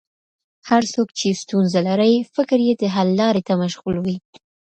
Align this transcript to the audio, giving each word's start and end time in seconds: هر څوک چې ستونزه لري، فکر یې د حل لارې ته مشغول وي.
هر 0.69 0.83
څوک 0.93 1.07
چې 1.19 1.39
ستونزه 1.41 1.79
لري، 1.87 2.13
فکر 2.35 2.59
یې 2.67 2.73
د 2.77 2.83
حل 2.95 3.09
لارې 3.21 3.41
ته 3.47 3.53
مشغول 3.63 3.95
وي. 4.01 4.15